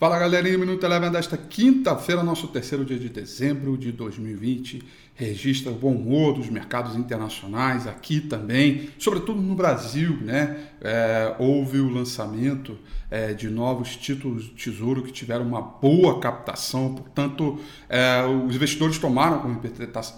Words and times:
Fala 0.00 0.18
galerinha, 0.18 0.56
Minuto 0.56 0.82
Eleven 0.82 1.10
desta 1.10 1.36
quinta-feira, 1.36 2.22
nosso 2.22 2.48
terceiro 2.48 2.86
dia 2.86 2.98
de 2.98 3.10
dezembro 3.10 3.76
de 3.76 3.92
2020. 3.92 4.82
Registra 5.14 5.70
o 5.70 5.74
bom 5.74 5.92
humor 5.92 6.32
dos 6.32 6.48
mercados 6.48 6.96
internacionais, 6.96 7.86
aqui 7.86 8.18
também, 8.18 8.88
sobretudo 8.98 9.42
no 9.42 9.54
Brasil, 9.54 10.16
né? 10.22 10.68
É, 10.80 11.36
houve 11.38 11.80
o 11.80 11.90
lançamento 11.90 12.78
é, 13.10 13.34
de 13.34 13.50
novos 13.50 13.94
títulos 13.94 14.44
de 14.44 14.52
tesouro 14.52 15.02
que 15.02 15.12
tiveram 15.12 15.46
uma 15.46 15.60
boa 15.60 16.18
captação, 16.18 16.94
portanto, 16.94 17.60
é, 17.86 18.24
os 18.24 18.56
investidores 18.56 18.96
tomaram 18.96 19.40
como 19.40 19.60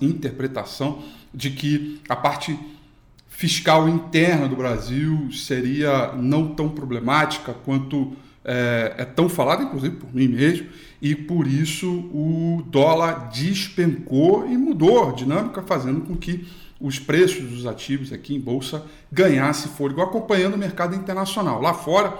interpretação 0.00 1.02
de 1.34 1.50
que 1.50 2.00
a 2.08 2.14
parte 2.14 2.56
fiscal 3.26 3.88
interna 3.88 4.46
do 4.46 4.54
Brasil 4.54 5.28
seria 5.32 6.12
não 6.12 6.54
tão 6.54 6.68
problemática 6.68 7.52
quanto 7.52 8.16
é, 8.44 8.94
é 8.98 9.04
tão 9.04 9.28
falado, 9.28 9.62
inclusive 9.62 9.96
por 9.96 10.14
mim 10.14 10.28
mesmo, 10.28 10.68
e 11.00 11.14
por 11.14 11.46
isso 11.46 11.88
o 12.12 12.62
dólar 12.66 13.30
despencou 13.32 14.48
e 14.48 14.56
mudou 14.56 15.08
a 15.08 15.12
dinâmica, 15.12 15.62
fazendo 15.62 16.02
com 16.02 16.16
que 16.16 16.46
os 16.80 16.98
preços 16.98 17.48
dos 17.48 17.66
ativos 17.66 18.12
aqui 18.12 18.34
em 18.34 18.40
bolsa 18.40 18.84
ganhassem 19.10 19.70
fôlego, 19.70 20.00
acompanhando 20.00 20.54
o 20.54 20.58
mercado 20.58 20.96
internacional. 20.96 21.60
Lá 21.62 21.72
fora, 21.72 22.18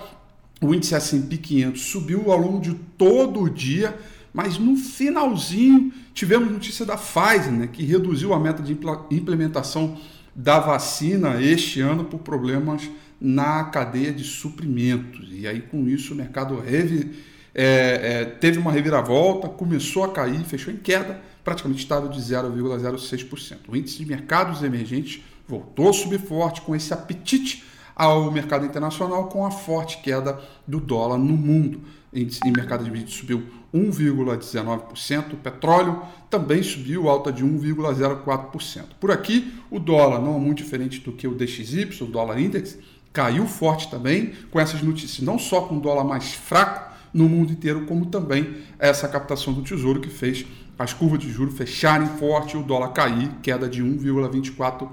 o 0.61 0.73
índice 0.73 0.95
S&P 0.95 1.37
500 1.37 1.83
subiu 1.83 2.31
ao 2.31 2.39
longo 2.39 2.61
de 2.61 2.75
todo 2.97 3.41
o 3.41 3.51
dia, 3.51 3.99
mas 4.33 4.59
no 4.59 4.77
finalzinho 4.77 5.93
tivemos 6.15 6.51
notícia 6.51 6.87
da 6.87 6.97
Pfizer, 6.97 7.53
né, 7.53 7.67
que 7.67 7.85
reduziu 7.85 8.33
a 8.33 8.39
meta 8.39 8.63
de 8.63 8.73
implementação 9.11 9.99
da 10.35 10.61
vacina 10.61 11.43
este 11.43 11.81
ano 11.81 12.05
por 12.05 12.21
problemas 12.21 12.89
na 13.23 13.63
cadeia 13.65 14.13
de 14.13 14.25
suprimentos. 14.25 15.29
E 15.31 15.47
aí, 15.47 15.61
com 15.61 15.89
isso, 15.89 16.13
o 16.13 16.17
mercado 16.17 16.59
revi, 16.59 17.13
é, 17.55 17.65
é, 18.03 18.25
teve 18.25 18.59
uma 18.59 18.73
reviravolta, 18.73 19.49
começou 19.49 20.03
a 20.03 20.13
cair, 20.13 20.41
fechou 20.41 20.75
em 20.75 20.77
queda, 20.77 21.21
praticamente 21.45 21.83
estável 21.83 22.09
de 22.09 22.21
0,06%. 22.21 23.59
O 23.69 23.77
índice 23.77 23.99
de 23.99 24.07
mercados 24.07 24.65
emergentes 24.65 25.23
voltou 25.47 25.91
a 25.91 25.93
subir 25.93 26.19
forte 26.19 26.63
com 26.63 26.75
esse 26.75 26.93
apetite 26.93 27.65
ao 27.95 28.29
mercado 28.33 28.67
internacional, 28.67 29.29
com 29.29 29.47
a 29.47 29.53
forte 29.53 29.99
queda 29.99 30.41
do 30.67 30.81
dólar 30.81 31.19
no 31.19 31.37
mundo. 31.37 31.83
O 32.13 32.19
índice 32.19 32.41
de 32.41 32.51
mercado 32.51 32.85
emergente 32.85 33.15
subiu 33.15 33.47
1,19%. 33.73 35.35
O 35.35 35.37
petróleo 35.37 36.03
também 36.29 36.63
subiu, 36.63 37.09
alta 37.09 37.33
de 37.33 37.45
1,04%. 37.45 38.85
Por 38.99 39.13
aqui, 39.13 39.55
o 39.71 39.79
dólar 39.79 40.21
não 40.21 40.37
é 40.37 40.39
muito 40.41 40.59
diferente 40.59 41.01
do 41.01 41.13
que 41.13 41.29
o 41.29 41.35
DXY, 41.35 42.03
o 42.03 42.07
dólar 42.07 42.41
index, 42.41 42.79
caiu 43.13 43.47
forte 43.47 43.91
também 43.91 44.33
com 44.51 44.59
essas 44.59 44.83
notícias, 44.83 45.21
não 45.21 45.39
só 45.39 45.61
com 45.63 45.77
o 45.77 45.81
dólar 45.81 46.05
mais 46.05 46.33
fraco 46.33 46.93
no 47.13 47.29
mundo 47.29 47.53
inteiro, 47.53 47.85
como 47.87 48.07
também 48.07 48.57
essa 48.79 49.07
captação 49.07 49.53
do 49.53 49.61
Tesouro 49.63 50.01
que 50.01 50.09
fez 50.09 50.47
as 50.79 50.95
curvas 50.95 51.19
de 51.19 51.31
juros 51.31 51.55
fecharem 51.57 52.09
forte 52.19 52.57
e 52.57 52.59
o 52.59 52.63
dólar 52.63 52.89
cair, 52.89 53.31
queda 53.43 53.69
de 53.69 53.83
1,24%. 53.83 54.89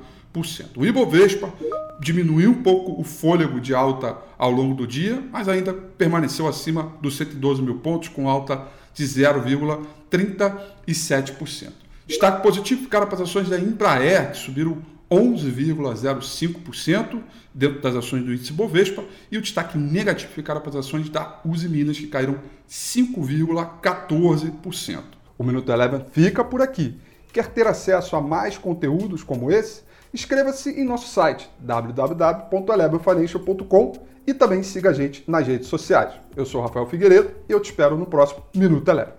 O 0.76 0.86
Ibovespa 0.86 1.52
diminuiu 2.00 2.52
um 2.52 2.62
pouco 2.62 3.00
o 3.00 3.04
fôlego 3.04 3.60
de 3.60 3.74
alta 3.74 4.16
ao 4.38 4.52
longo 4.52 4.76
do 4.76 4.86
dia, 4.86 5.24
mas 5.32 5.50
ainda 5.50 5.74
permaneceu 5.74 6.48
acima 6.48 6.94
dos 7.02 7.18
112 7.18 7.60
mil 7.62 7.80
pontos, 7.80 8.10
com 8.10 8.30
alta 8.30 8.68
de 8.94 9.06
0,37%. 9.06 11.72
Destaque 12.08 12.44
positivo 12.44 12.84
ficaram 12.84 13.10
as 13.12 13.22
ações 13.22 13.50
da 13.50 13.60
Embraer, 13.60 14.32
que 14.32 14.38
subiram 14.38 14.78
11,05% 15.12 17.22
dentro 17.54 17.82
das 17.82 17.96
ações 17.96 18.24
do 18.24 18.34
índice 18.34 18.54
Bovespa 18.54 19.04
e 19.32 19.38
o 19.38 19.42
destaque 19.42 19.78
negativo 19.78 20.32
ficaram 20.32 20.62
para 20.62 20.70
as 20.70 20.78
ações 20.78 21.10
da 21.10 21.42
Uzi 21.44 21.68
Minas, 21.68 21.98
que 21.98 22.08
caíram 22.08 22.40
5,14%. 22.70 25.04
O 25.38 25.44
Minuto 25.44 25.70
Eleven 25.72 26.06
fica 26.12 26.42
por 26.44 26.62
aqui. 26.62 26.96
Quer 27.34 27.48
ter 27.48 27.66
acesso 27.68 28.16
a 28.16 28.22
mais 28.22 28.58
conteúdos 28.58 29.24
como 29.24 29.52
esse? 29.52 29.82
Inscreva-se 30.14 30.70
em 30.72 30.84
nosso 30.84 31.08
site 31.08 31.50
www.elevenfinancial.com 31.60 33.94
e 34.26 34.34
também 34.34 34.64
siga 34.64 34.90
a 34.90 34.94
gente 34.94 35.24
nas 35.28 35.46
redes 35.48 35.68
sociais. 35.68 36.14
Eu 36.36 36.46
sou 36.46 36.62
Rafael 36.62 36.88
Figueiredo 36.88 37.32
e 37.48 37.52
eu 37.52 37.60
te 37.60 37.70
espero 37.70 37.96
no 37.98 38.06
próximo 38.06 38.44
Minuto 38.56 38.90
Eleven. 38.90 39.19